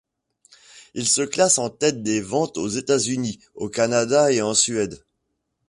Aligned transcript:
Il 0.95 1.07
se 1.07 1.21
classe 1.21 1.59
en 1.59 1.69
tête 1.69 2.01
des 2.01 2.21
ventes 2.21 2.57
aux 2.57 2.67
États-Unis, 2.69 3.37
au 3.53 3.69
Canada 3.69 4.31
et 4.31 4.41
en 4.41 4.55
Suède. 4.55 5.03